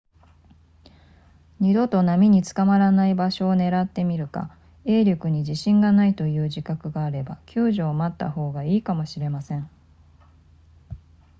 [1.59, 4.49] 二度と波に捕まらない場所を狙ってみるか
[4.83, 9.69] 泳力に自信がないという自覚があれば救助を待った方がいいかもしれません